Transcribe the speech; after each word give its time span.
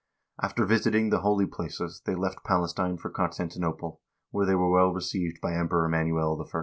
After 0.41 0.65
visiting 0.65 1.11
the 1.11 1.19
holy 1.19 1.45
places 1.45 2.01
they 2.07 2.15
left 2.15 2.43
Palestine 2.43 2.97
for 2.97 3.11
Constantinople, 3.11 4.01
where 4.31 4.47
they 4.47 4.55
were 4.55 4.71
well 4.71 4.91
received 4.91 5.39
by 5.41 5.53
Emperor 5.53 5.87
Manuel 5.87 6.41
I. 6.55 6.59